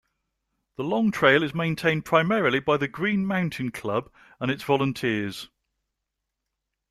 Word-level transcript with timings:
The 0.77 0.83
Long 0.83 1.11
Trail 1.11 1.43
is 1.43 1.53
maintained 1.53 2.05
primarily 2.05 2.59
by 2.59 2.77
the 2.77 2.87
Green 2.87 3.23
Mountain 3.23 3.69
Club 3.69 4.09
and 4.39 4.49
its 4.49 4.63
volunteers. 4.63 5.51